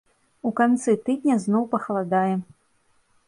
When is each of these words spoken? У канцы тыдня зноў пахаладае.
У 0.49 0.51
канцы 0.59 0.95
тыдня 1.09 1.35
зноў 1.45 1.63
пахаладае. 1.73 2.35